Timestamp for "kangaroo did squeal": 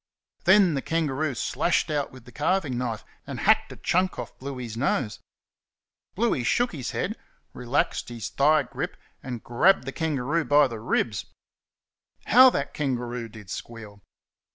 12.73-14.01